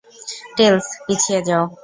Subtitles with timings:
[0.57, 1.63] Tales, পিছিয়ে যাও।